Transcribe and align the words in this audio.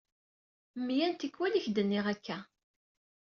Mya 0.85 1.07
n 1.09 1.13
tikwal 1.19 1.53
i 1.59 1.61
k-d-nniɣ 1.65 2.05
akka. 2.13 2.37